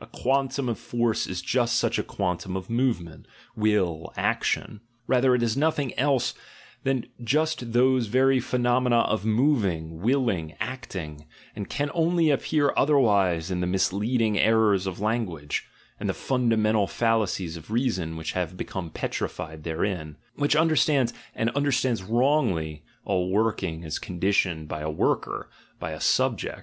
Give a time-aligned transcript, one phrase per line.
[0.00, 5.42] A quantum of force is just such a quantum of movement, will, action— rather it
[5.42, 6.32] is nothing else
[6.84, 11.26] than just those very phenomena of moving, willing, acting,
[11.56, 15.64] and can only appear other wise in the misleading errors of language
[15.98, 21.50] (and the funda mental fallacies of reason which have become petrified therein), which understands, and
[21.56, 25.50] understands wrongly, all working as conditioned by a worker,
[25.80, 26.58] by a "subject."